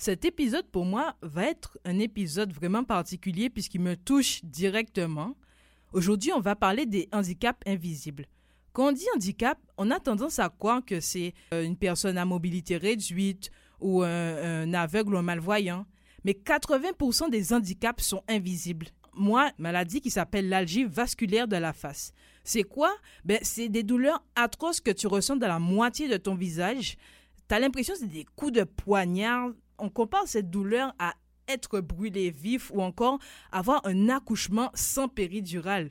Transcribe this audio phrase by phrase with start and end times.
[0.00, 5.36] Cet épisode, pour moi, va être un épisode vraiment particulier puisqu'il me touche directement.
[5.92, 8.24] Aujourd'hui, on va parler des handicaps invisibles.
[8.72, 12.24] Quand on dit handicap, on a tendance à croire que c'est euh, une personne à
[12.24, 15.84] mobilité réduite ou un, aveugle ou un malvoyant.
[16.24, 18.86] Mais 80% des handicaps sont invisibles.
[19.12, 22.14] Moi, maladie qui s'appelle l'algie vasculaire de la face.
[22.42, 22.90] C'est quoi?
[23.26, 26.96] Ben, C'est des douleurs atroces que tu ressens dans la moitié de ton visage.
[27.50, 29.50] Tu as l'impression que c'est des coups de poignard
[29.80, 31.14] on compare cette douleur à
[31.48, 33.18] être brûlé vif ou encore
[33.50, 35.90] avoir un accouchement sans péridurale.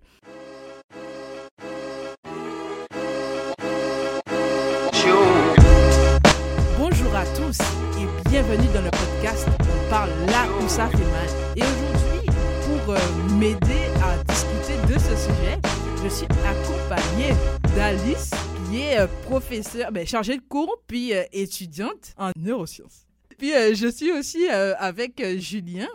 [6.78, 7.60] Bonjour à tous
[8.00, 11.28] et bienvenue dans le podcast On parle là où ça fait mal.
[11.56, 12.30] Et aujourd'hui,
[12.66, 15.60] pour euh, m'aider à discuter de ce sujet,
[16.04, 17.34] je suis accompagnée
[17.76, 18.32] d'Alice
[18.70, 23.09] qui est euh, professeure, ben, chargée de cours puis euh, étudiante en neurosciences
[23.40, 25.88] puis, euh, je suis aussi euh, avec euh, Julien,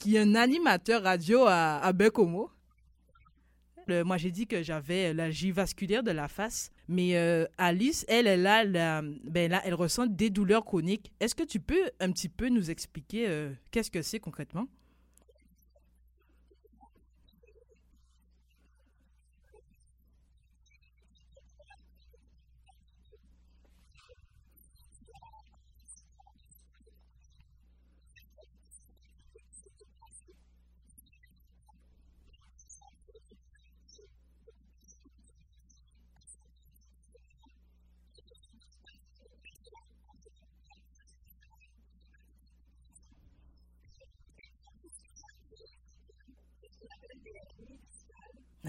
[0.00, 2.50] qui est un animateur radio à, à Bekomo.
[3.88, 7.16] moi, j'ai dit que j'avais l'algie vasculaire de la face, mais
[7.58, 11.12] Alice, elle, elle, a ben là, elle ressent des douleurs chroniques.
[11.20, 14.66] Est-ce que tu peux un petit peu nous expliquer qu'est-ce que c'est concrètement?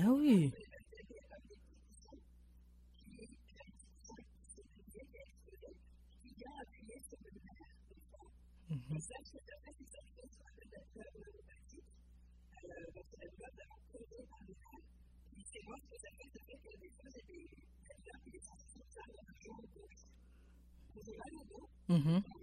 [0.01, 0.51] Ah oui.
[8.69, 8.97] Mhm.
[21.89, 22.40] Mhm.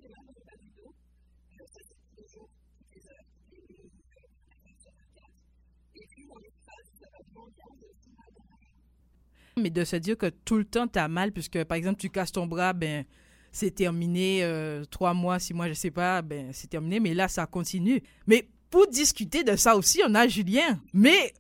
[9.57, 12.11] Mais de se dire que tout le temps, tu as mal, puisque par exemple, tu
[12.11, 13.05] casses ton bras, ben,
[13.51, 17.29] c'est terminé, euh, trois mois, six mois, je sais pas, ben, c'est terminé, mais là,
[17.29, 18.03] ça continue.
[18.27, 20.81] Mais pour discuter de ça aussi, on a Julien.
[20.93, 21.33] Mais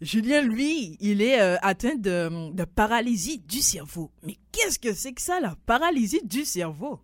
[0.00, 4.10] Julien, lui, il est euh, atteint de, de paralysie du cerveau.
[4.22, 7.00] Mais qu'est-ce que c'est que ça, la paralysie du cerveau?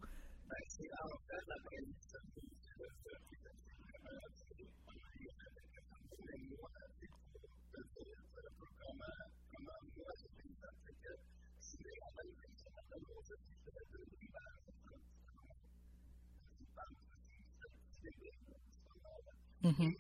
[19.65, 19.91] Mm-hmm.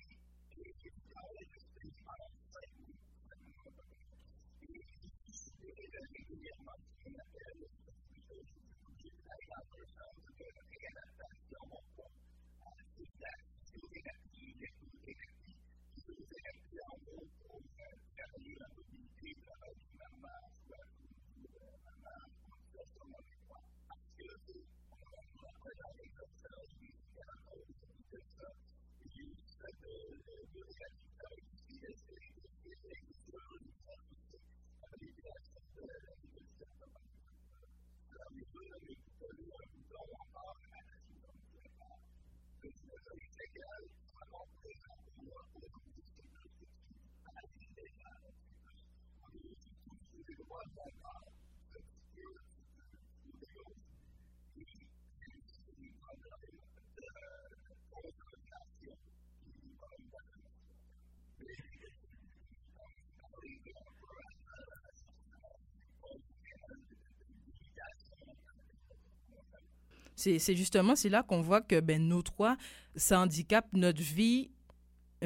[70.21, 72.57] C'est justement, c'est là qu'on voit que ben, nos trois,
[72.95, 74.51] ça handicape notre vie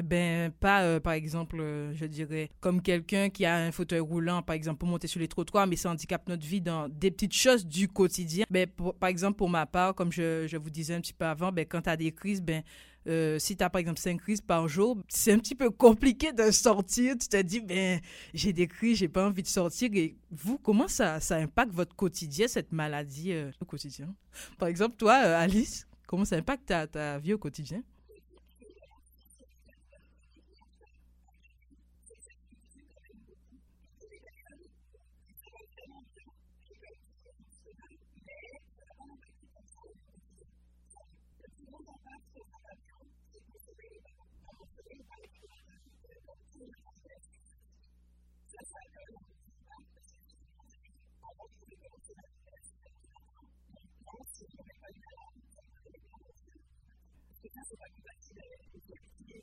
[0.03, 4.41] ben pas euh, par exemple euh, je dirais comme quelqu'un qui a un fauteuil roulant
[4.41, 7.33] par exemple pour monter sur les trottoirs mais ça handicape notre vie dans des petites
[7.33, 8.45] choses du quotidien.
[8.49, 8.67] Ben
[8.99, 11.65] par exemple pour ma part comme je, je vous disais un petit peu avant ben
[11.65, 12.61] quand tu as des crises ben
[13.07, 16.33] euh, si tu as par exemple cinq crises par jour, c'est un petit peu compliqué
[16.33, 17.15] de sortir.
[17.17, 17.99] Tu te dis, ben,
[18.33, 19.89] j'ai des crises, j'ai pas envie de sortir.
[19.93, 24.13] Et vous, comment ça, ça impacte votre quotidien, cette maladie au quotidien?
[24.57, 27.81] Par exemple, toi, Alice, comment ça impacte ta, ta vie au quotidien?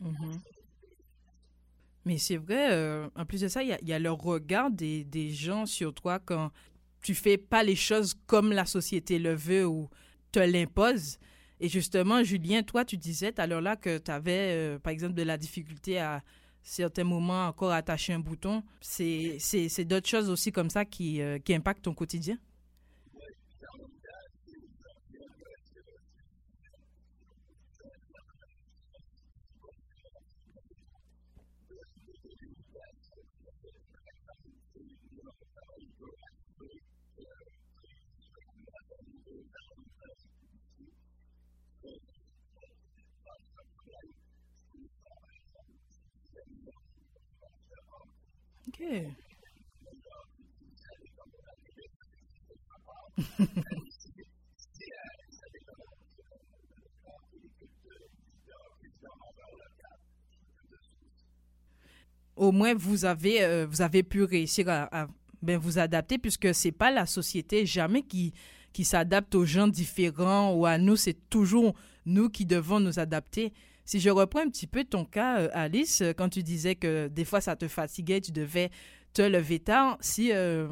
[0.00, 0.40] Mhm.
[2.06, 5.66] Mais c'est vrai, euh, en plus de ça, il y a, le regard des, gens
[5.66, 6.50] sur toi quand
[7.02, 9.88] tu fais pas les choses comme la société le veut ou
[10.32, 11.18] te l'impose.
[11.60, 15.14] Et justement, Julien, toi, tu disais tout à l'heure là que tu avais, par exemple,
[15.14, 16.22] de la difficulté à
[16.62, 18.62] certains moments encore attacher un bouton.
[18.80, 22.38] C'est d'autres choses aussi comme ça qui, euh, qui impactent ton quotidien?
[62.36, 65.08] Au moins, vous avez, euh, vous avez pu réussir à, à,
[65.42, 68.32] ben, vous adapter puisque c'est pas la société jamais qui,
[68.72, 71.74] qui s'adapte aux gens différents ou à nous, c'est toujours
[72.06, 73.52] nous qui devons nous adapter.
[73.90, 77.08] Si je reprends un petit peu ton cas, euh, Alice, euh, quand tu disais que
[77.08, 78.70] des fois ça te fatiguait, tu devais
[79.12, 80.68] te lever tard, si euh,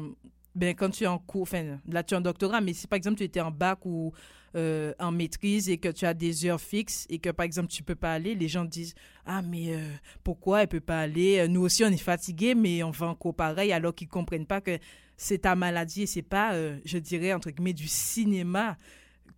[0.55, 2.95] ben, quand tu es en cours, enfin là tu es en doctorat, mais si par
[2.95, 4.13] exemple tu étais en bac ou
[4.55, 7.93] en maîtrise et que tu as des heures fixes et que par exemple tu peux
[7.93, 8.95] pas aller, les gens disent
[9.25, 9.77] ah mais
[10.23, 11.45] pourquoi elle peut pas aller?
[11.49, 14.61] Nous aussi on est fatigué, mais on va en cours pareil alors qu'ils comprennent pas
[14.61, 14.79] que
[15.17, 16.53] c'est ta maladie et c'est pas,
[16.85, 18.77] je dirais entre guillemets, du cinéma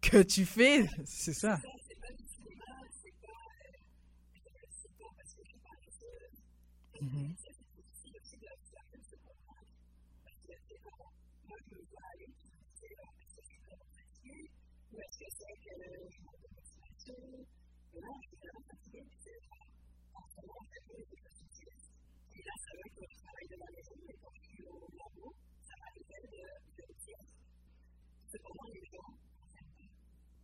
[0.01, 0.87] que tu fais.
[1.03, 1.59] C'est ça.
[7.01, 7.35] Mhm.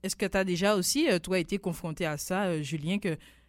[0.04, 3.18] Est-ce que tu as déjà aussi, euh, toi, été confronté à ça, euh, Julien, que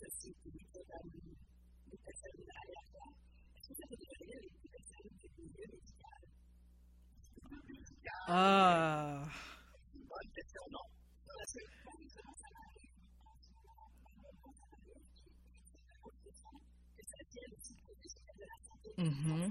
[0.00, 0.30] los
[8.28, 9.26] Ah.
[18.98, 19.50] Mm-hmm.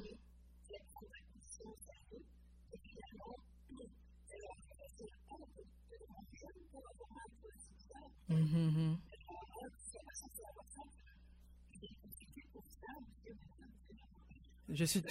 [8.30, 9.09] Mm-hmm.
[14.74, 15.02] Je suis,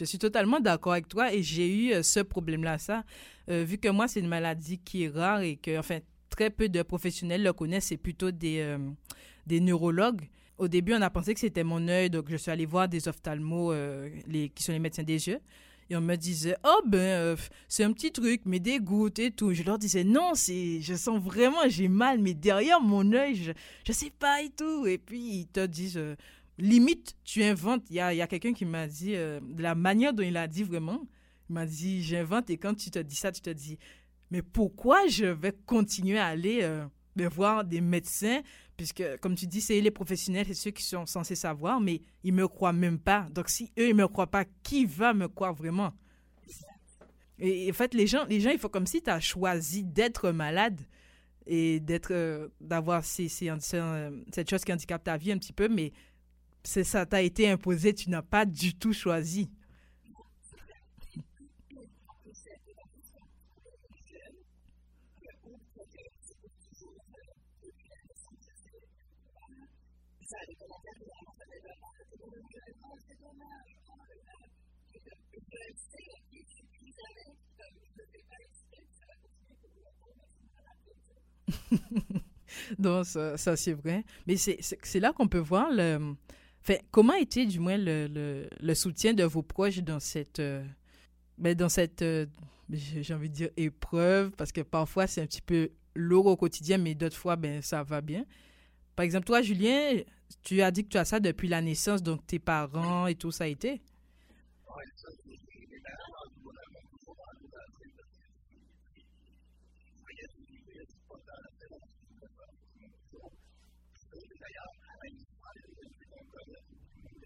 [0.00, 3.04] je suis totalement d'accord avec toi et j'ai eu euh, ce problème-là, ça.
[3.50, 5.98] Euh, vu que moi, c'est une maladie qui est rare et que, enfin,
[6.30, 8.78] très peu de professionnels le connaissent, c'est plutôt des, euh,
[9.46, 10.22] des neurologues.
[10.56, 13.08] Au début, on a pensé que c'était mon œil, donc je suis allée voir des
[13.08, 13.74] ophtalmos
[14.26, 15.40] les, qui sont les médecins des yeux.
[15.88, 17.34] Et on me disait, oh ben,
[17.66, 19.54] c'est un petit truc, mais des gouttes et tout.
[19.54, 23.52] Je leur disais, non, je sens vraiment, j'ai mal, mais derrière mon œil, je,
[23.86, 24.86] je sais pas et tout.
[24.86, 25.98] Et puis, ils te disent,
[26.60, 27.84] limite, tu inventes.
[27.90, 30.36] Il y a, y a quelqu'un qui m'a dit, euh, de la manière dont il
[30.36, 31.06] a dit vraiment,
[31.48, 33.78] il m'a dit, j'invente, et quand tu te dis ça, tu te dis,
[34.30, 36.86] mais pourquoi je vais continuer à aller euh,
[37.28, 38.40] voir des médecins,
[38.76, 42.32] puisque, comme tu dis, c'est les professionnels, c'est ceux qui sont censés savoir, mais ils
[42.32, 43.26] me croient même pas.
[43.30, 45.92] Donc, si eux, ils me croient pas, qui va me croire vraiment?
[47.38, 50.30] Et en fait, les gens, les gens, il faut comme si tu as choisi d'être
[50.30, 50.80] malade
[51.46, 55.92] et d'être, euh, d'avoir cette chose qui handicape ta vie un petit peu, mais
[56.62, 59.50] c'est ça t'a été imposé, tu n'as pas du tout choisi.
[82.78, 84.04] Donc, ça, ça c'est vrai.
[84.26, 86.14] Mais c'est là qu'on peut voir le,
[86.90, 90.64] Comment était du moins le, le, soutien de vos proches dans cette, euh,
[91.38, 92.26] ben dans cette euh,
[92.72, 96.78] j'ai envie de dire épreuve, parce que parfois c'est un petit peu lourd au quotidien,
[96.78, 98.24] mais d'autres fois, ben, ça va bien.
[98.96, 100.00] Par exemple, toi, Julien,
[100.42, 103.30] tu as dit que tu as ça depuis la naissance, donc tes parents et tout
[103.30, 103.80] ça a été?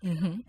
[0.05, 0.43] Mhm.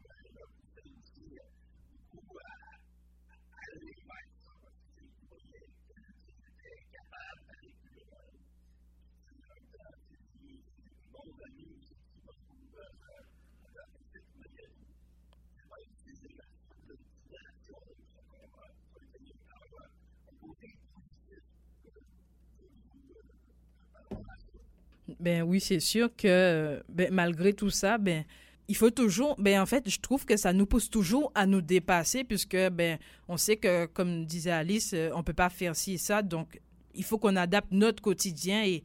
[25.19, 28.23] Ben oui, c'est sûr que ben, malgré tout ça, ben
[28.67, 31.61] il faut toujours, ben en fait, je trouve que ça nous pousse toujours à nous
[31.61, 35.93] dépasser puisque ben on sait que comme disait Alice, euh, on peut pas faire ci
[35.93, 36.59] et ça, donc
[36.93, 38.83] il faut qu'on adapte notre quotidien et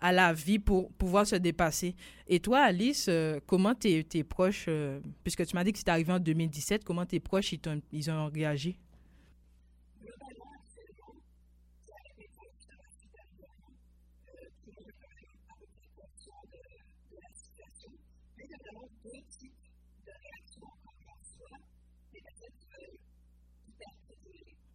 [0.00, 1.96] à la vie pour pouvoir se dépasser.
[2.28, 5.88] Et toi, Alice, euh, comment tes, tes proches, euh, puisque tu m'as dit que c'est
[5.88, 8.78] arrivé en 2017, comment tes proches ils, ont, ils ont réagi?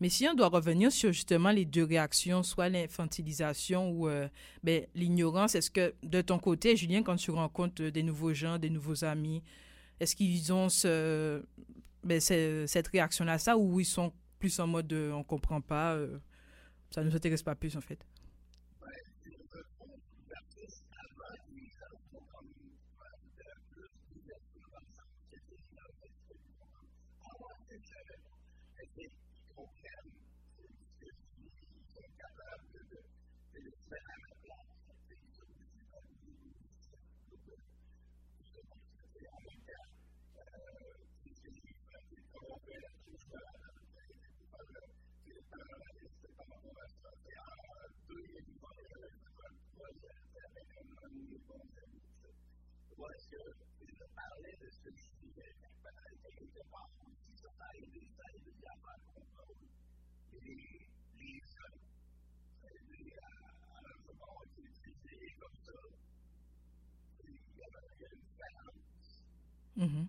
[0.00, 4.28] Mais si on doit revenir sur justement les deux réactions, soit l'infantilisation ou euh,
[4.62, 8.70] ben, l'ignorance, est-ce que de ton côté, Julien, quand tu rencontres des nouveaux gens, des
[8.70, 9.42] nouveaux amis,
[9.98, 10.68] est-ce qu'ils ont
[12.04, 16.18] ben, cette réaction-là, ça, ou ils sont plus en mode euh, on comprend pas, euh,
[16.94, 17.98] ça ne nous intéresse pas plus en fait.
[53.06, 54.88] parce que de ce
[55.82, 57.94] peut-être quelque part les jeunes, un moment comme ça, il
[69.76, 70.08] une.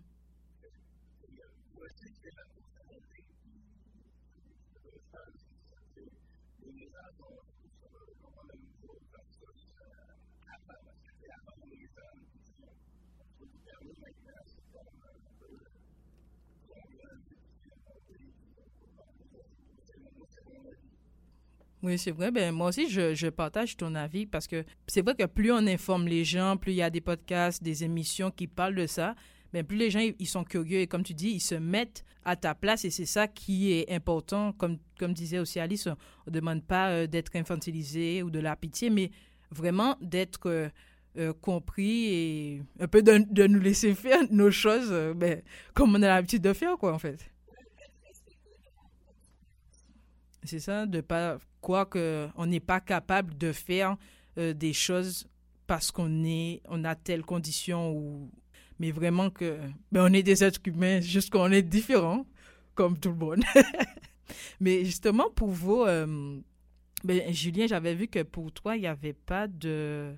[21.82, 22.32] Oui, c'est vrai.
[22.32, 26.08] Ben, moi aussi, je, partage ton avis parce que c'est vrai que plus on informe
[26.08, 29.14] les gens, plus il y a des podcasts, des émissions qui parlent de ça,
[29.52, 32.34] ben, plus les gens ils sont curieux et comme tu dis, ils se mettent à
[32.34, 34.52] ta place et c'est ça qui est important.
[34.52, 38.56] Comme, comme disait aussi Alice, on ne demande pas euh, d'être infantilisé ou de la
[38.56, 39.12] pitié, mais
[39.52, 40.68] vraiment d'être euh,
[41.18, 45.42] euh, compris et un peu de, nous laisser faire nos choses ben,
[45.74, 47.30] comme on a l'habitude de faire, quoi, en fait.
[50.44, 53.96] C'est ça, de pas croire qu'on n'est pas capable de faire
[54.36, 55.26] des choses
[55.66, 58.30] parce qu'on est, on a telle condition ou
[58.78, 59.58] mais vraiment que
[59.92, 62.26] ben, on est des êtres humains, juste qu'on est différents,
[62.74, 63.42] comme tout le monde.
[64.60, 66.38] mais justement, pour vous, euh,
[67.04, 70.14] ben, Julien, j'avais vu que pour toi, il n'y avait pas de...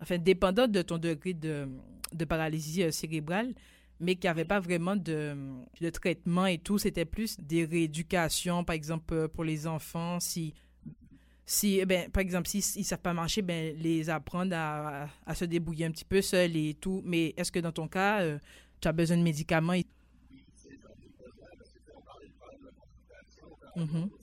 [0.00, 1.68] Enfin, dépendant de ton degré de,
[2.12, 3.54] de paralysie euh, cérébrale,
[4.00, 5.36] mais qu'il n'y avait pas vraiment de,
[5.80, 10.54] de traitement et tout, c'était plus des rééducations, par exemple, euh, pour les enfants, si
[11.50, 15.34] si, eh ben, par exemple, s'ils ne savent pas marcher, ben, les apprendre à, à,
[15.34, 17.00] se débrouiller un petit peu seuls et tout.
[17.06, 18.38] Mais est-ce que dans ton cas, euh,
[18.82, 19.72] tu as besoin de médicaments?
[23.76, 24.17] Mm -hmm.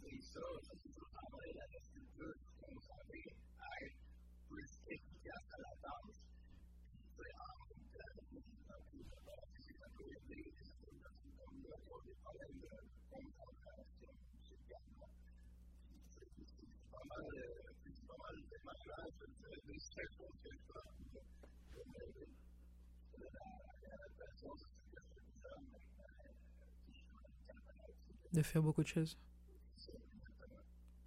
[28.36, 29.17] De faire beaucoup de choses.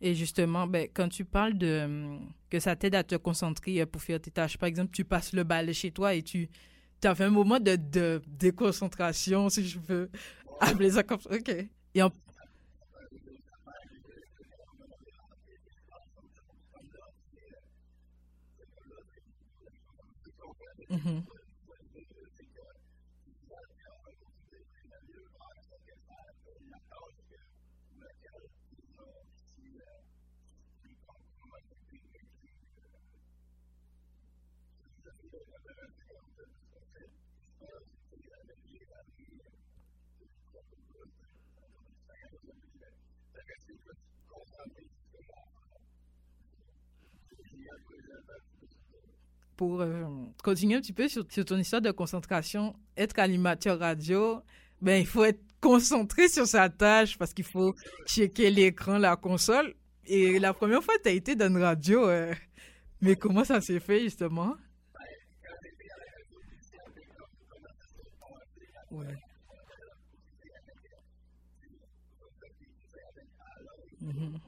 [0.01, 2.19] Et justement, ben, quand tu parles de
[2.51, 5.33] que ça t'aide à te concentrer euh, pour faire tes tâches, par exemple, tu passes
[5.33, 6.49] le balai chez toi et tu
[7.03, 10.11] as fait un moment de, de déconcentration, si je veux
[10.61, 11.31] appeler ça comme ça.
[11.35, 11.51] OK.
[11.95, 12.11] Et en...
[20.91, 21.38] Mm
[49.59, 50.05] pour euh,
[50.45, 54.41] continuer un petit peu sur, ton histoire de concentration, être animateur radio,
[54.81, 57.75] ben, il faut être concentré sur sa tâche parce qu'il faut
[58.07, 59.75] checker l'écran, la console.
[60.07, 62.33] Et la première fois, tu as été dans une radio, euh,
[63.01, 64.55] mais comment ça s'est fait justement?
[74.01, 74.48] -hmm.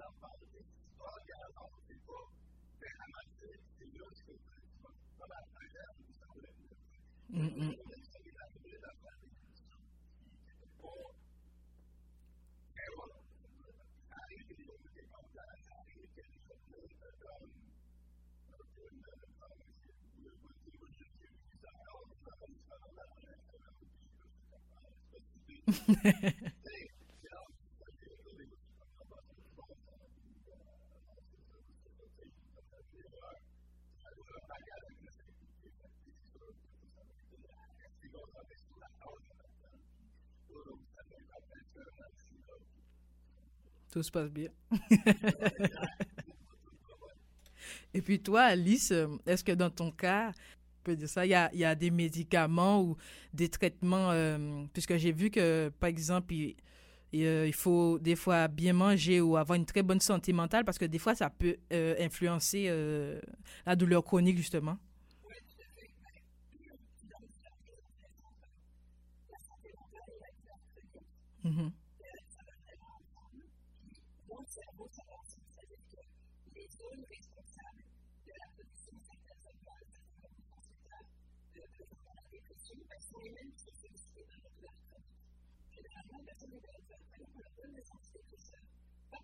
[0.00, 2.24] la part des historiens dans le niveau
[2.80, 4.40] de Hamas et Seigneur, c'est
[5.18, 6.52] dans la prière, nous avons le
[7.36, 7.74] même.
[25.70, 26.59] Hehehe
[43.90, 44.50] Tout se passe bien.
[47.92, 50.32] Et puis toi, Alice, euh, est-ce que dans ton cas,
[50.84, 52.96] peut dire ça, il y a, y a, des médicaments ou
[53.34, 56.56] des traitements, euh, puisque j'ai vu que, par exemple, il,
[57.14, 60.78] euh, il, faut des fois bien manger ou avoir une très bonne santé mentale parce
[60.78, 61.56] que des fois, ça peut
[61.98, 62.70] influencer
[63.66, 64.78] la douleur chronique, justement.
[71.42, 71.70] Mm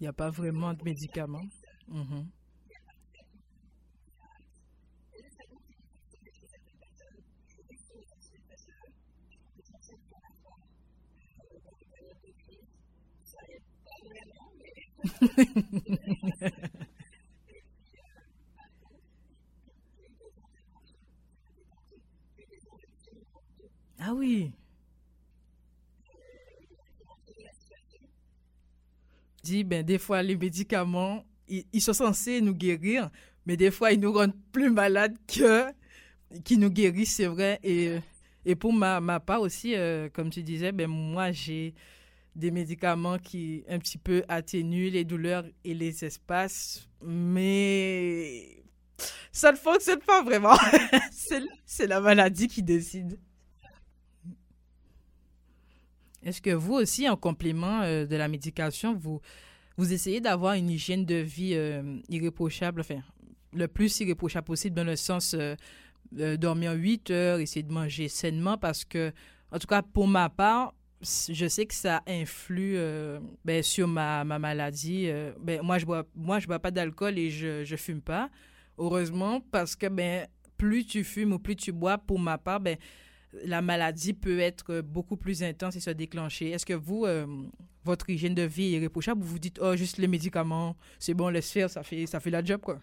[0.00, 1.44] Il n'y a pas vraiment de médicaments.
[1.88, 2.28] Mhm.
[23.98, 24.52] ah oui.
[29.46, 33.10] Dit, ben, des fois, les médicaments, ils, sont censés nous guérir,
[33.46, 35.66] mais des fois, ils nous rendent plus malades que
[36.42, 37.60] qui nous guérissent, c'est vrai.
[37.62, 37.98] Et,
[38.44, 41.74] et pour ma, ma part aussi, euh, comme tu disais, ben, moi, j'ai
[42.34, 48.64] des médicaments qui un petit peu atténuent les douleurs et les espaces, mais
[49.30, 50.56] ça ne fonctionne pas vraiment.
[51.64, 53.16] c'est la maladie qui décide.
[56.26, 59.20] Est-ce que vous aussi, en complément euh, de la médication, vous,
[59.78, 63.00] vous essayez d'avoir une hygiène de vie euh, irréprochable, enfin,
[63.54, 65.54] le plus irréprochable possible dans le sens euh,
[66.12, 69.12] de dormir 8 heures, essayer de manger sainement parce que,
[69.50, 74.24] en tout cas, pour ma part, je sais que ça influe euh, ben, sur ma,
[74.24, 75.08] ma maladie.
[75.08, 78.30] Euh, ben, moi, je bois, moi, je bois pas d'alcool et je ne fume pas.
[78.78, 82.76] Heureusement, parce que ben, plus tu fumes ou plus tu bois, pour ma part, ben,
[83.44, 86.50] la maladie peut être beaucoup plus intense et se déclencher.
[86.50, 87.26] Est-ce que vous, euh,
[87.84, 91.28] votre hygiène de vie est irréprochable ou vous dites, oh, juste les médicaments, c'est bon,
[91.28, 92.80] laisse faire, ça fait, ça fait la job, quoi?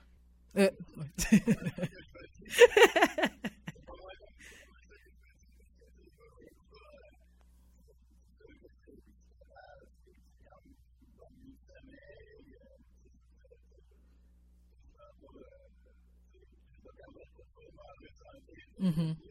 [18.79, 19.15] Mm-hmm.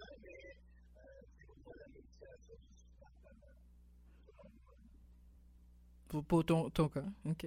[6.12, 7.02] pour, pour ton, ton cas.
[7.24, 7.46] OK.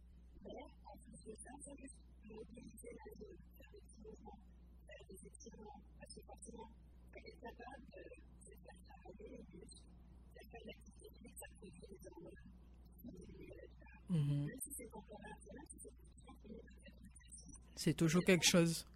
[18.01, 18.87] toujours quelque chose.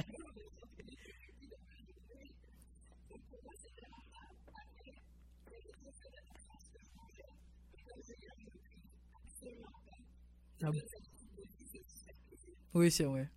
[12.74, 13.28] Oui, c'est vrai.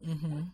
[0.00, 0.52] Mhm.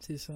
[0.00, 0.34] C'est ça.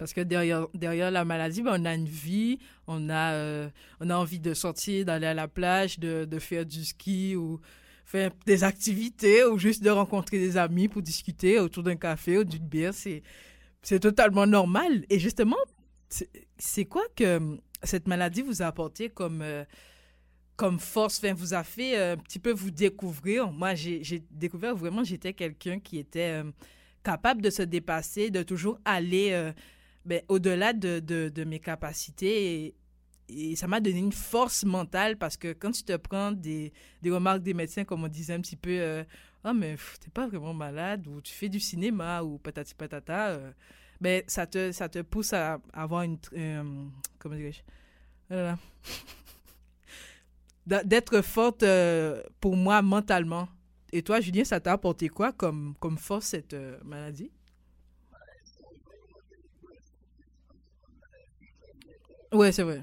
[0.00, 3.68] Parce que derrière, derrière la maladie, ben, on a une vie, on a, euh,
[4.00, 7.60] on a envie de sortir, d'aller à la plage, de, de faire du ski ou
[8.06, 12.44] faire des activités ou juste de rencontrer des amis pour discuter autour d'un café ou
[12.44, 12.94] d'une bière.
[12.94, 15.04] C'est, totalement normal.
[15.10, 15.58] Et justement,
[16.08, 19.66] c'est- quoi que euh, cette maladie vous a apporté comme, euh,
[20.56, 23.52] comme force, enfin, vous a fait un petit peu vous découvrir?
[23.52, 26.42] Moi, j'ai découvert vraiment, j'étais quelqu'un qui était
[27.02, 29.52] capable de se dépasser, de toujours aller
[30.10, 32.74] ben, au-delà de, de, mes capacités.
[33.28, 37.12] Et, ça m'a donné une force mentale parce que quand tu te prends des, des
[37.12, 39.04] remarques des médecins, comme on disait un petit peu, euh,
[39.44, 43.52] ah, mais t'es pas vraiment malade, ou tu fais du cinéma, ou patati patata, euh,
[44.00, 46.18] ben, ça te, ça te pousse à avoir une.
[46.32, 46.64] euh,
[47.20, 47.62] comment dirais-je
[48.32, 48.56] Oh
[50.84, 53.48] D'être forte euh, pour moi mentalement.
[53.92, 57.30] Et toi, Julien, ça t'a apporté quoi comme, comme force, cette maladie?
[62.32, 62.82] Ouais, c'est vrai.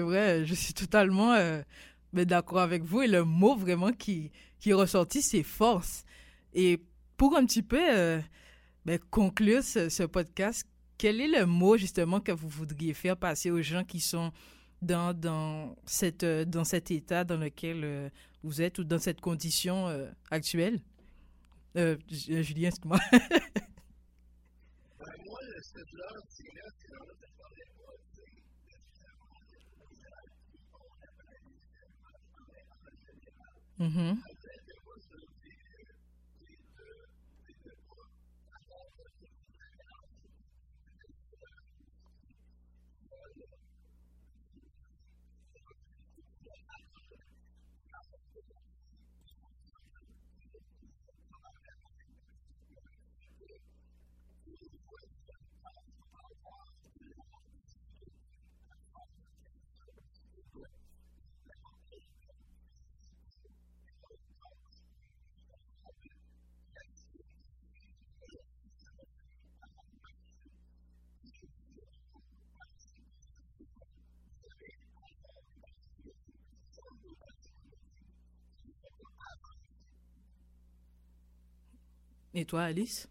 [0.00, 1.62] vrai, je suis totalement euh,
[2.12, 6.04] ben, d'accord avec vous et le mot vraiment qui, qui est c'est force.
[6.54, 6.82] Et
[7.16, 8.20] pour un petit peu euh,
[8.84, 10.66] ben, conclure ce, podcast,
[10.98, 14.32] quel est le mot justement que vous voudriez faire passer aux gens qui sont
[14.82, 18.08] dans, dans, cette, euh, dans cet état dans lequel euh,
[18.42, 19.86] vous êtes ou dans cette condition
[20.30, 20.80] actuelle?
[21.74, 22.98] Julien, excuse-moi.
[33.82, 34.22] Mm
[82.34, 83.08] Et toi, Alice?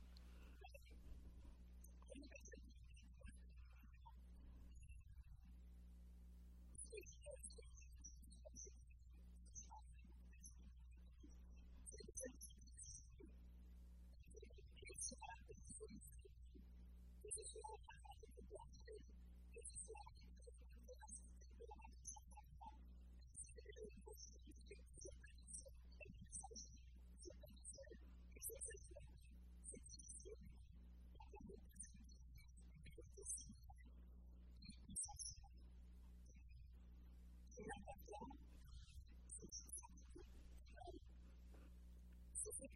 [42.61, 42.67] Yeah.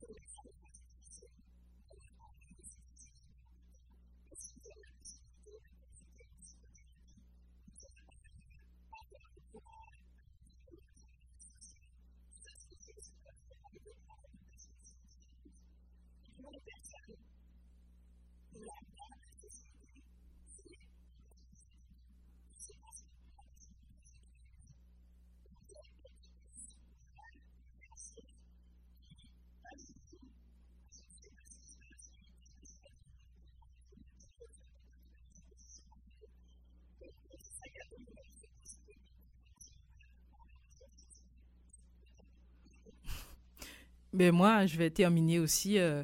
[44.13, 46.03] Ben moi, je vais terminer aussi euh,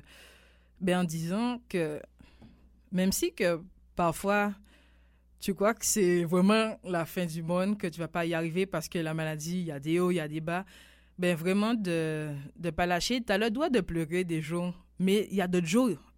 [0.82, 2.02] ben en disant que
[2.92, 3.62] même si que
[3.96, 4.54] parfois
[5.40, 8.66] tu crois que c'est vraiment la fin du monde, que tu vas pas y arriver
[8.66, 10.66] parce que la maladie, il y a des hauts, il y a des bas,
[11.18, 13.22] ben vraiment de ne pas lâcher.
[13.24, 16.11] Tu as le droit de pleurer des jours, mais il y a d'autres jours.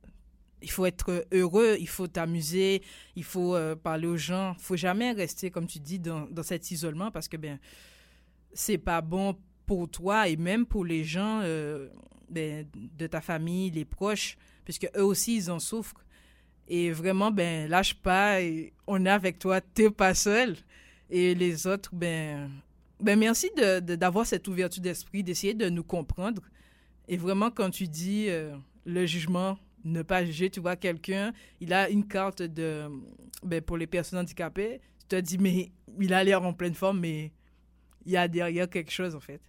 [0.64, 2.82] Il faut être heureux, il faut t'amuser,
[3.16, 4.56] il faut euh, parler aux gens.
[4.58, 7.60] Il faut jamais rester, comme tu dis, dans, dans cet isolement parce que ben
[8.54, 9.36] c'est pas bon
[9.66, 11.90] pour toi et même pour les gens euh,
[12.30, 16.04] ben, de ta famille, les proches, puisque eux aussi, ils en souffrent.
[16.68, 18.40] Et vraiment, ben, lâche pas,
[18.88, 20.56] on est avec toi, t'es pas seul.
[21.10, 22.50] Et les autres, ben,
[23.00, 26.42] ben merci d'avoir de, d'avoir cette ouverture d'esprit, d'essayer de nous comprendre.
[27.08, 28.56] Et vraiment, quand tu dis euh,
[28.86, 32.90] le jugement, ne pas juger, tu vois quelqu'un, il a une carte de,
[33.44, 37.00] ben, pour les personnes handicapées, tu te dis, mais il a l'air en pleine forme,
[37.00, 37.32] mais
[38.06, 39.42] il y a derrière quelque chose, en fait.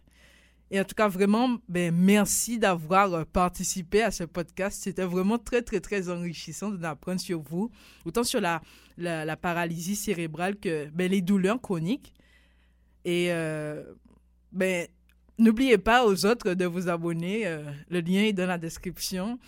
[0.71, 4.83] Et en tout cas, vraiment, ben, merci d'avoir participé à ce podcast.
[4.83, 7.71] C'était vraiment très, très, très enrichissant d'apprendre sur vous,
[8.05, 8.61] autant sur la,
[8.97, 12.15] la, paralysie cérébrale que ben, les douleurs chroniques.
[13.05, 13.85] Et euh,
[14.53, 14.89] ben,
[15.39, 17.47] n'oubliez pas aux autres de vous abonner.
[17.47, 19.39] Euh, le lien est dans la description.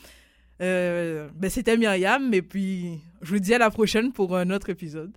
[0.59, 5.13] Ben, C'était Myriam, et puis je vous dis à la prochaine pour un autre épisode.